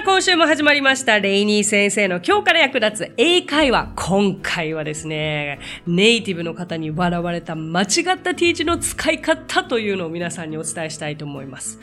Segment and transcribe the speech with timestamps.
[0.00, 1.20] あ、今週も始まりました。
[1.20, 3.92] レイニー先生の今日から役立つ英会話。
[3.96, 11.80] 今回はですね、ネイティブの方に笑われた間違ったティーチの使い方というのを皆さんにお伝えしたいと思います。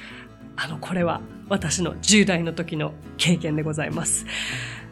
[0.56, 4.26] あの、これは私の10代の時の経験でございます。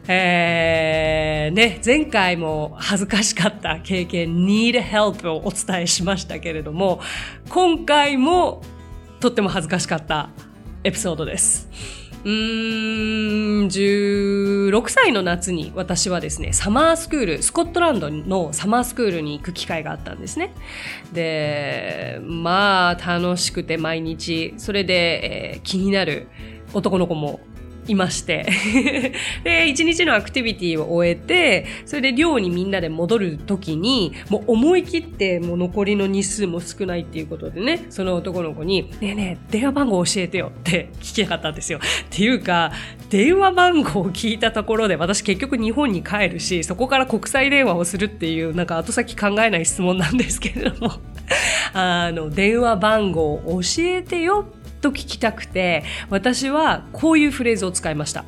[0.06, 7.00] えー、ね、前回も恥ずかしかった経験、need help をお伝えしましたけれども、
[7.48, 8.62] 今回も
[9.18, 10.30] とっても恥ずかしかった
[10.84, 12.05] エピソードです。
[12.24, 20.52] うーん、16歳の夏に私はですね、サマースクール、スコットランドのサマースクールに行く機会があったんですね。
[21.12, 26.28] で、まあ、楽しくて毎日、それで、えー、気になる
[26.72, 27.40] 男の子も
[27.88, 28.46] いまして
[29.44, 41.78] で、一日のアクティビティを終えて、それで寮にみんなで戻る時に、もう思い切ってもう残りの日数も少ないっていうことでね、その男の子に、ねえねえ、電話番号教えてよって聞きたかったんですよ。
[42.06, 42.72] っていうか、
[43.10, 50.94] 電話番号を聞いたところで、私結局日本に帰るし、そこから国際電話をするっていう、なんか後先考えない質問なんですけれども、
[51.72, 54.46] あの、電話番号を教えてよ
[54.80, 58.24] と聞きたくて、私はこういうフレーズを使いました。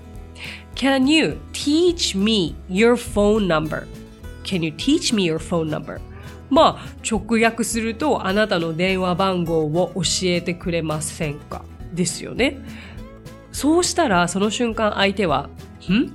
[0.75, 6.01] Can you teach me your phone number?Can you teach me your phone number?
[6.51, 11.63] まあ、直訳すると、あなたの電話番号を教えてくれませんか？
[11.93, 12.59] ですよね。
[13.53, 15.51] そうしたら、その瞬間相手は、
[15.91, 16.13] ん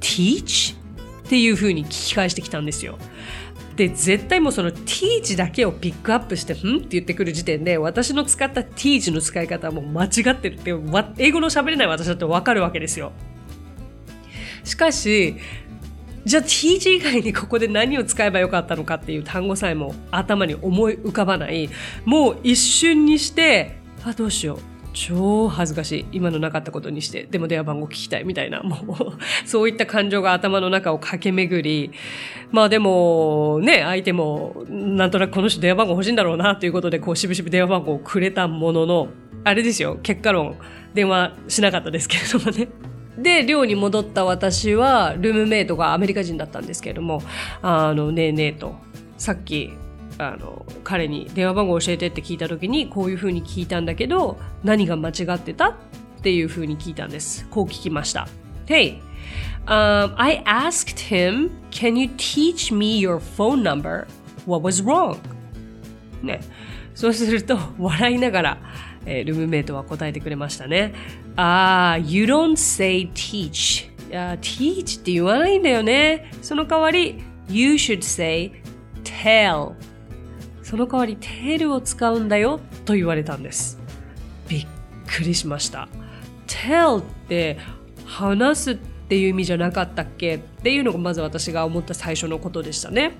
[0.00, 0.76] ?teach?
[0.76, 2.98] っていう風に聞き返してきたんですよ。
[3.76, 10.70] で絶対もうその teach だけをピックアップして「ん?」って言ってくる時点で私の使った teach の使い方はもう間違ってるって
[11.18, 13.12] 英語の喋れない私だってわかるわけですよ。
[14.64, 15.36] しかし
[16.24, 21.68] じゃあ teach 以外にここで何を使えばよかったのかっていう単語さえも頭に思い浮かばない
[22.04, 26.06] もう一瞬にしてあどうしよう超恥ずかしい。
[26.12, 28.86] 今のなかったことにして、でも電話番号聞きたいみたいな、もう
[29.46, 31.92] そういった感情が頭の中を駆け巡り、
[32.50, 39.08] まあでも、ね、相手も、なんとなくこの人電話番号欲しいんだろうなということで、こう、しぶしぶ電話番号をくれたものの、
[39.44, 40.56] あれですよ、結果論、
[40.94, 42.68] 電話しなかったですけれどもね。
[43.18, 47.22] で、寮に戻った私は、ルームメイトがアメリカ人だったんですけれども、
[47.60, 48.76] あの、ねえねえと、
[49.18, 49.70] さっき、
[50.18, 55.74] あの彼に電話番号教えてって聞いた時にこういうふうに聞いたんだけど何が間違ってたっ
[56.22, 57.46] ていうふうに聞いたんです。
[57.50, 58.28] こう聞きました。
[58.66, 59.00] Hey
[59.66, 64.06] um, I asked him can you teach me your phone number?
[64.46, 65.18] What was wrong?
[66.22, 66.40] ね。
[66.94, 68.58] そうすると 笑いながら、
[69.06, 70.94] えー、ルームメイトは答えてくれましたね。
[71.36, 73.92] ああ、uh, you don't say teach.
[74.12, 76.30] や teach って言わないんだよね。
[76.42, 78.52] その代わり you should say
[79.02, 79.74] tell.
[80.72, 83.78] その代わりテールを使うんだよと言われたんです。
[84.48, 84.66] びっ
[85.06, 85.86] くりしました。
[86.46, 87.58] tell って
[88.06, 90.36] 話すっていう意味じゃなかったっけ？
[90.36, 93.12] っていうのがまず私が思った最初のことでしたね。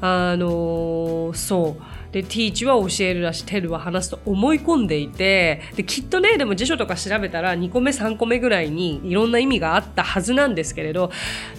[0.00, 1.82] あのそう。
[2.12, 11.10] で、teach は教えるだし、tell は話すと思い込んでいて、で、きっとね、でも辞書とか調べたら2個目3個目ぐらいにいろんな意味があったはずなんですけれど、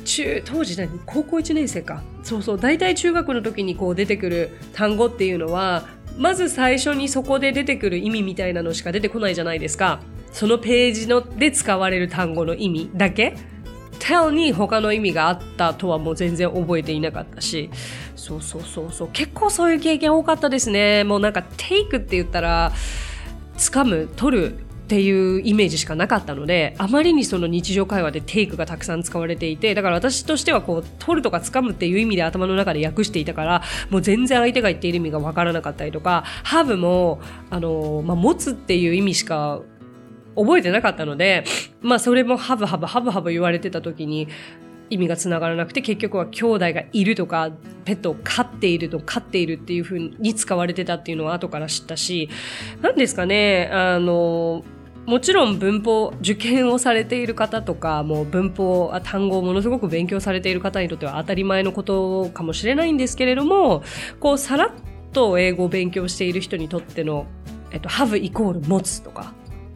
[0.05, 0.99] 中、当時何？
[1.05, 2.03] 高校1年生か。
[2.23, 5.87] そうそう、大体中学の時にこう出てくる単語っていうのは、
[6.17, 9.99] まず最初にそこで出てくる意味みたいなのしか出てこないじゃないですか。
[10.31, 13.35] そのページので使われる単語の意味だけ
[14.03, 17.69] tell に他の意味があったとはもう全然覚えていなかったし、
[18.17, 21.05] そうそうそうそう、結構そういう経験多かったですね。
[21.05, 22.73] もうなんか take って言ったら、
[23.57, 24.53] 掴む、取る
[24.83, 39.61] っていうイメージしかなかったので、あまりにその日常会話で take がたくさん使われていて、だから私としてはこう、取るとか掴むっていう意味で頭の中で訳していたから、もう全然相手が言っている意味がわからなかったりとか、have も、あの、まあ、持つっていう意味しか
[40.35, 41.43] 覚えてなかったので、
[41.81, 44.27] まあそれもハブハブハブハブ言われてた時に
[44.89, 47.51] 意味がつながらなくて結局は兄弟がいるとか
[47.85, 52.29] ペットを飼っていると飼っているっていうふうに使われてたっていうのは後から知ったし
[52.81, 54.63] 何ですかねあの
[55.05, 63.83] もちろん文法受験をされている方とかもう文法単語をものすごく勉強されている方にとっては当たり前のことかもしれないんですけれども
[64.19, 64.69] こうさらっ
[65.11, 67.25] と英語を勉強している人にとっての、
[67.71, 69.33] えっと、have イコール持つとか、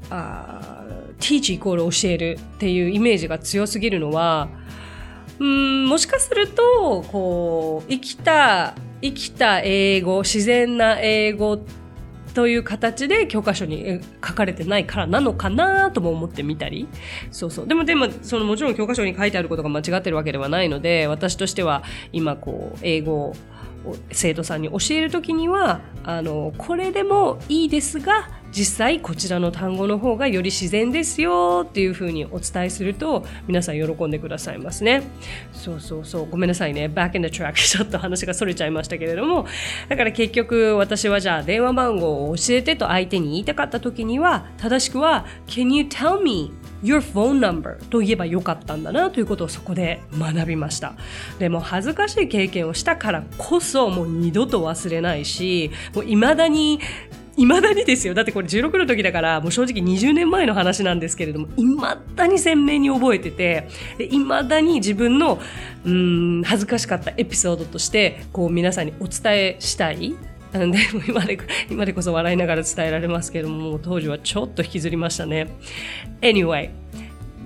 [0.09, 0.83] あ
[1.19, 4.49] teach イコール教えるっていうイメージが強すぎるのは、
[5.39, 11.59] うんもしかするとこう生きた生きた英語自然な英語
[12.33, 16.87] という形で教科書に書かれてないからなのかなとも思ってみたり。
[17.31, 17.67] そうそう。
[17.67, 23.35] でもでもそのもちろん教科書に書いてあることが間違ってるわけではないので私としては今こう英語を
[24.11, 35.03] 生徒さんに教える時にはあのこれでもいいですが実際こちらの単語の方がより自然ですよっていうふうにお伝えすると皆さん喜んでくださいますね。
[35.53, 36.29] そうそうそう。
[36.29, 36.85] ごめんなさいね。
[36.85, 39.45] back in the track ちょっと話がそれちゃいましたけれども。
[39.89, 46.51] だから結局私はじゃあ電話番号を教えてと相手に言いたかった時には正しくは Can you tell me
[46.83, 50.93] your phone number と言えばよかったんだなということをそこで学びました。
[51.39, 56.79] でも恥ずかしい経験をしたからこそもう二度と忘れないし、もう未だに
[57.37, 58.15] いまだにですよ。
[58.15, 63.67] だってこれ16の時だから、もう正直20年前の話なんですけれども、いまだに鮮明に覚えてて、
[63.99, 65.39] いまだに自分の、
[65.85, 70.15] うん、恥ずかしかったエピソードとして、こう皆さんにお伝えしたい。
[70.53, 70.65] で
[71.07, 71.37] 今で
[71.69, 75.47] 今でこそ笑いながら伝えられますけれども、当時はちょっと引きずりましたね。
[76.21, 76.71] Anyway。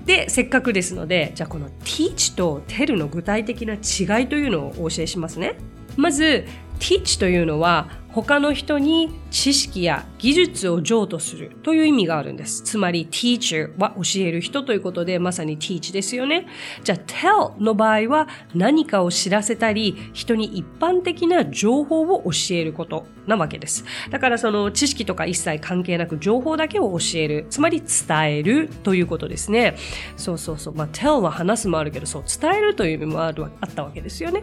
[0.06, 5.54] で、せっかくですので、じゃあこの teach と tell の具体的な違いというのをお教えしますね。
[5.96, 6.44] まず、
[6.82, 12.62] teach というのは他の人に知識や技術を譲渡するという意味があるんです。
[12.62, 16.46] つまり teacher は教える人ということでまさに teach ですよね。
[16.84, 23.84] じゃあ tell の場合は何かを知らせたり人に一般的な情報を教えることなわけです。
[24.10, 27.46] だからその知識とか一切関係なく情報だけを教える。
[27.48, 29.76] つまり伝えるということですね。
[30.16, 30.74] そうそうそう。
[30.74, 34.42] まあ tell は話すもあるけどそう伝えるという意味もあるあったわけですよね。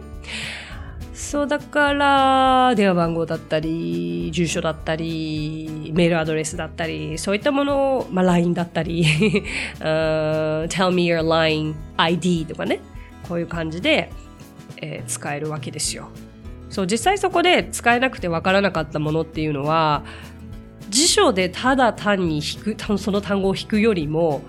[1.20, 9.04] そうだから電話番号だったり住所だったりメールアドレスだったりそういったものを、まあ、LINE だったり
[9.80, 12.80] uh, Tell me your LINE ID とかね
[13.28, 14.10] こういう感じで、
[14.78, 16.08] えー、使えるわけですよ。
[16.70, 20.04] そう実際そこで使えなくてわからなかったものっていうのは
[20.88, 24.42] 辞書でただ単に引くその単語を引くよりも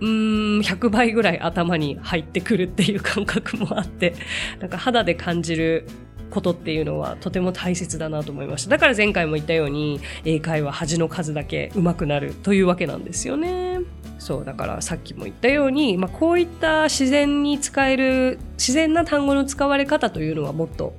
[0.00, 4.14] うーん、100倍ぐらい頭に入ってくるっていう感覚もあって、
[4.60, 5.86] なんか肌で感じる
[6.30, 8.70] ことっていうのはとても大切だなと思いました。
[8.70, 13.80] だから前回も言ったように、英会話恥の数だけ上手くなるというわけなんですよね。
[14.18, 20.94] そう、だからさっきも言ったように、まあ、こういった自然に使える、自然な単語の使われ方というのはもっと、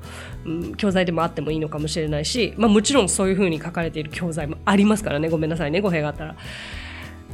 [0.46, 5.30] うん、教材でもあってもいいのかもしれないし、まあ、もちろんそういうふうに書かれている教材もありますからね。
[5.30, 6.36] ごめんなさいね、語弊があったら。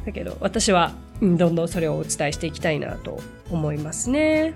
[0.06, 3.20] だけど私はどんどんそれをお伝えしていきたいなと
[3.50, 4.54] 思いますね。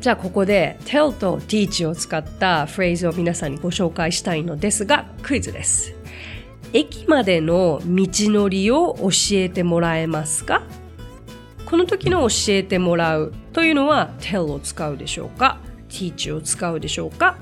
[0.00, 5.94] じゃあここで tell と teach を使ったフレーズを皆さんにご紹介したいのですがクイズです。
[6.72, 10.62] 駅までの道のりを教えてもらえますか？
[11.64, 17.38] この時の教えてもらうというのは tell を使うでしょうか？Teach を使うでしょうか？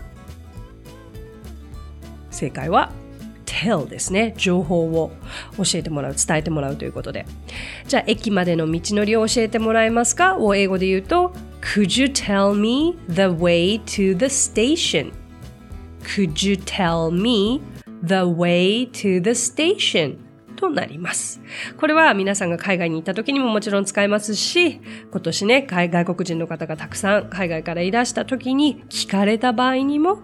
[2.30, 2.90] 正解は
[3.46, 4.34] tell ですね。
[4.36, 5.12] 情報を
[5.56, 7.24] 教えてもらう、伝えてもらうということで。
[7.86, 10.36] じゃあ、駅までの道のりを教えてもらえますか？
[10.36, 11.32] を英語で言うと、
[11.62, 15.12] Could you tell me the way to the station?
[16.02, 17.62] Could you tell me
[18.04, 20.18] the way to the station?
[20.56, 21.40] となります。
[21.76, 30.20] これは皆さんが海外に行った時にももちろん使えますし、今年ね、外国人の方がたくさん海外からいらした時に聞かれた場合にも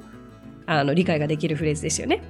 [0.67, 2.23] あの理解ができるフレーズですよね。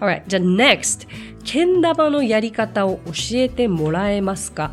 [0.00, 1.08] Alright, じゃあ next
[1.44, 4.72] けん玉のやり方を教えてもらえますか？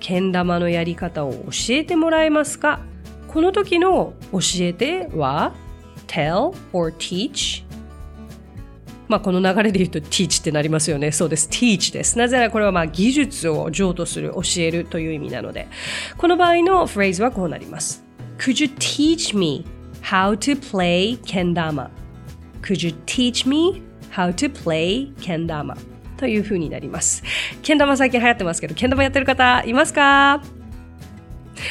[0.00, 2.80] けん玉のやり方を教えてもらえますか？
[3.28, 5.54] この時の教えては
[6.06, 7.64] tell or teach
[9.08, 11.12] まあこの流れで言うと teach ってなりますよね。
[11.12, 11.48] そうです。
[11.48, 12.18] teach です。
[12.18, 15.68] なぜならこれはまあ技術を譲渡する、教えるという意味なので。
[16.16, 18.02] この場合のフレーズはこうなります。
[18.38, 19.64] Could you teach me
[20.02, 21.90] how to play けん玉
[22.64, 25.76] Could you teach me how to play けん玉
[26.16, 27.22] という風になります。
[27.62, 30.42] けん玉最近流行ってますけど、けん玉やってる方いますか？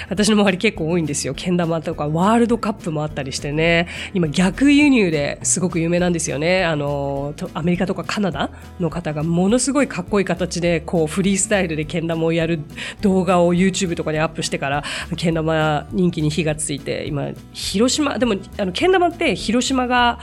[0.09, 1.33] 私の周り結構多いんですよ。
[1.33, 3.88] けん玉とかワールドカップもあったりしてね。
[4.13, 6.63] 今逆輸入ですごく有名なんですよね。
[6.63, 12.59] あの、アメリカとかカナダの方がものすごいかっこいい形でこうフリースタイルでけん玉をやる
[13.01, 14.83] 動画を YouTube とかにアップしてから
[15.17, 20.19] けん玉人気に火がついて今広島、でもあのけん玉って広島が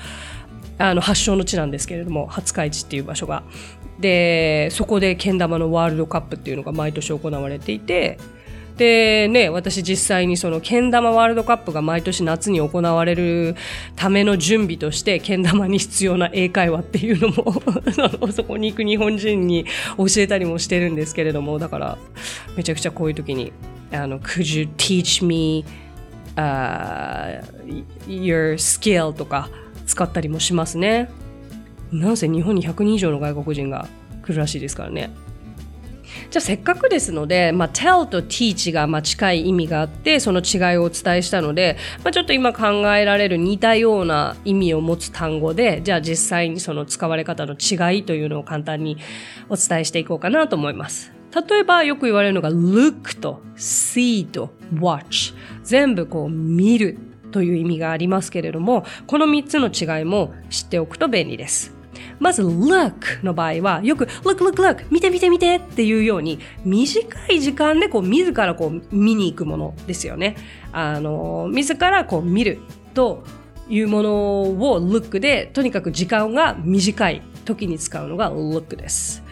[0.81, 3.43] あの発祥の地なんですけれども廿日市っていう場所が。
[4.01, 8.17] でそこでけん玉のワールドカップっていうのが毎年行われていて
[8.81, 13.55] でね、私実際にそのけん玉ワールドカップが毎年夏に行われる
[13.95, 17.63] ための準備として、けん玉に必要な英会話っていうのも
[18.33, 19.67] そこに行く日本人に
[19.99, 21.99] 教えたりもしてるんですけれども、だから
[22.57, 23.53] めちゃくちゃこういう時に、
[23.93, 25.63] あの、Could you teach me、
[26.37, 27.45] uh,
[28.09, 29.51] your skill とか
[29.91, 31.11] 使ったりもしますね。
[31.93, 33.89] なんせ日本に100人以上の外国人が
[34.23, 35.11] 来るらしいですからね。
[36.31, 48.97] じゃあせっかくですので、まあ、tell と teach がま近い意味があってその違いをお伝えしたので、まあ、ちょっと今考えられる似たような意味を持つ単語でじゃあ実際にその使われ方の違いというのを簡単に
[49.49, 51.13] お伝えしていこうかなと思います。
[51.49, 56.99] 例えばよく言われるのが look と see と watch 全部こう見る
[57.31, 61.81] という意味がありますけれどもこの3つの違いも知っておくと便利です。
[62.19, 70.37] まず look の場合はよく look look look 見て見て見てっていうように短い時間でこう自らこう見に行くものですよね。
[70.73, 72.59] あの自らこう見る
[72.95, 73.25] と
[73.69, 79.23] いうものを look でとにかく時間が短い時に使うのが look です。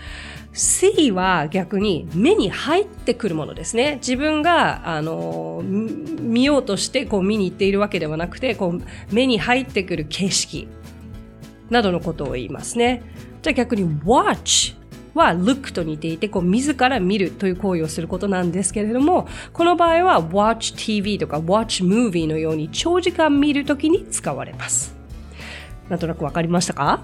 [0.59, 3.97] See は逆に目に入ってくるものですね。
[3.97, 10.69] 自分が、あの、見ようとしてこう見に行っているわけではなくて、こう目に入ってくる景色
[11.71, 13.03] などのことを言いますね。
[13.41, 14.77] じゃあ逆に watch
[15.15, 24.97] は look と似ていて、こう自ら見るという行為をすることなんですけれども、この場合は watch TV とか watch movie のように長時間見るときに使われます。
[25.89, 27.01] なんとなくわかりましたか？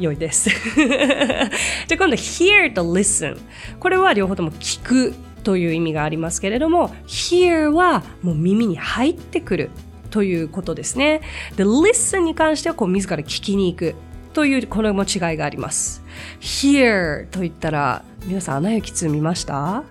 [0.00, 0.50] 良いです。
[0.76, 1.50] じゃあ
[1.96, 3.38] 今度 hear と listen。
[3.78, 5.14] これは両方とも聞く
[5.44, 9.70] という意味がありますけれども、hear はもう耳に入ってくる
[10.10, 11.20] ということですね。
[11.56, 13.94] で、listen に関してはこう自ら聞きに行く
[14.32, 16.02] というこれも違いがあります。
[16.40, 19.84] hear と言ったら皆さんアナ雪2見ました？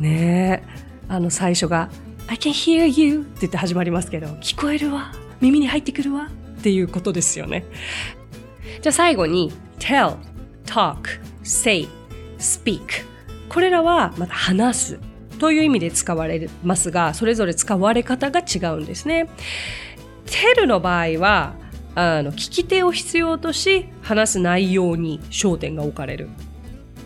[0.00, 0.84] ねえ。
[1.08, 1.90] あの最初が
[2.26, 7.64] I can hear you って言って始まりますけど聞こえるわ耳に入ってくるわっていうことですよね。
[8.80, 10.16] じゃあ最後に tell,
[10.66, 11.88] talk, say,
[12.38, 12.80] speak
[13.48, 15.00] これらはまた話す
[15.38, 19.28] という意味で使われますがそれぞれ使われ方が違うんですね。
[20.26, 21.54] tell の場合は
[21.94, 26.28] あの聞き手を必要とし話す内容に焦点が置かれる。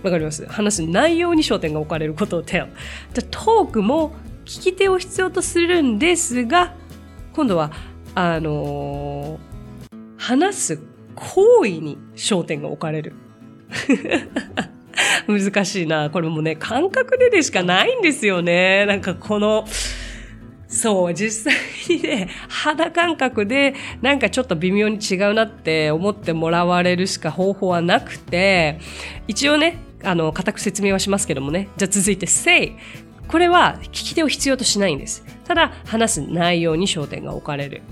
[0.03, 0.47] わかります？
[0.47, 2.69] 話す内容に焦点が置かれることを tell。
[3.13, 4.13] じゃトークも
[4.45, 6.75] 聞き手を必要とするんですが
[7.35, 7.71] 今度は
[8.15, 9.39] あのー、
[10.17, 10.81] 話す
[11.19, 13.15] 行為に焦点が置かれる。
[15.29, 16.11] 難しいな。
[16.11, 18.87] これもね、感覚ででしかないんですよね。
[18.87, 19.67] なんかこの、
[20.67, 28.79] そう、実際にね、肌感覚でなんかちょっと微妙に違うなって思ってもらわれるしか方法はなくて、
[29.27, 31.69] 一応ね、あの、固く説明はしますけどもね。
[31.77, 32.77] じゃあ続いて say。
[33.29, 35.23] これは聞き手を必要としないんです。
[35.45, 37.83] ただ、話す内容に焦点が置かれる。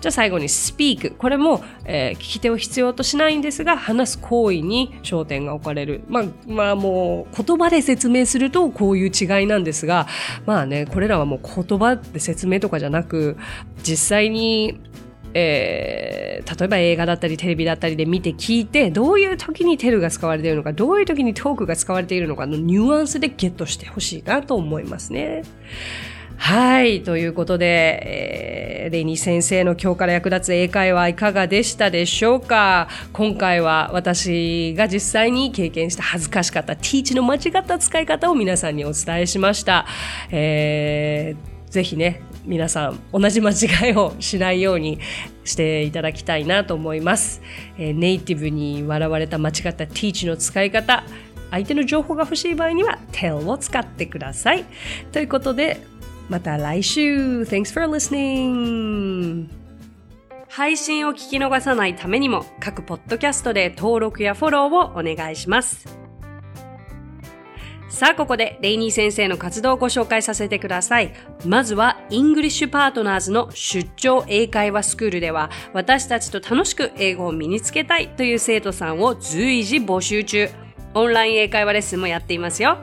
[0.00, 1.16] じゃあ最後に speak。
[1.16, 6.02] これも、えー、聞き手を必要としないんですが、話す行為に焦点が置かれる。
[6.08, 10.06] まあ、まあもう言葉で説明するとこういう違いなんですが、
[10.46, 13.36] まあね、これらはもう言葉で説明とかじゃなく、
[13.82, 14.80] 実際に
[15.34, 25.42] えー、例えば映画だったりテレビだったりで見て聞いてどういう時にテルが使われているのかどういう時にトークが使われているのかのニュアンスでゲットしてほしいなと思いますね。
[26.42, 27.02] はい。
[27.02, 32.88] ということで、えー、レイニー先生の今日から役立つ英会話いかがでしたでしょうか？
[33.12, 39.86] 今回は私が実際に経験した恥ずかしかった teach の間違った使い方を皆さんにお伝えしました。
[40.30, 44.98] えー、ぜひね、皆さん同じ間違いをしないように
[45.44, 47.42] していただきたいなと思います。
[47.76, 51.04] えー、ネイティブに笑われた間違った teach の使い方、
[51.50, 54.64] 相手の情報が欲しい場合には tell を使ってください。
[55.12, 55.80] ということで、
[56.30, 59.48] また来週 Thanks for listening!
[60.48, 65.88] 配信を聞き逃さないためにも各ポッドキャストで登録やフォローをお願いします。
[67.88, 71.12] さあ、ここでレイニー先生の活動をご紹介させてください。
[71.44, 80.48] まずは、 English Partners の出張英会話スクールでは、私たちと楽しく英語を身につけたいという生徒さんを随時募集中。
[80.94, 82.78] オンライン英会話レッスンもやっていますよ。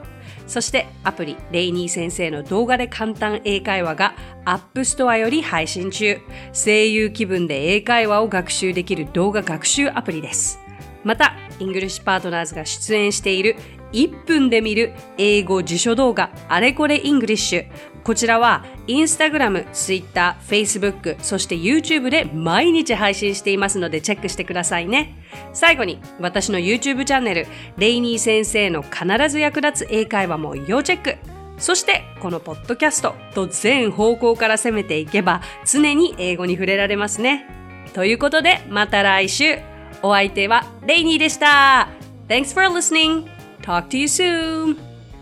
[0.48, 4.14] そしてアプリレイニー先生の動画で簡単英会話が
[4.46, 6.18] App Store より配信中。
[6.54, 10.58] 声優気分で英会話を学習できる動画学習アプリです。
[11.04, 13.56] また、 English Partners が出演している
[13.92, 17.66] 1分で見る英語辞書動画あれこれ English。
[18.04, 25.14] こちらはインスタグラム、ツイッター、フェイスブック、そして YouTube で毎日配信していますのでチェックしてくださいね。
[25.52, 31.16] 最後に私の YouTube チャンネル、レイニー先生の必ず役立つ英会話も要チェック。
[31.58, 37.46] そしてこのポッドキャストと全方向から攻めていけば常に英語に触れられますね。
[37.94, 39.58] ということでまた来週。
[40.02, 41.88] お相手はレイニーでした。
[42.28, 43.26] Thanks for listening.
[43.62, 44.76] Talk to you soon.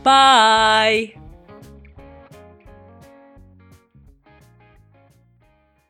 [0.05, 1.26] Bye.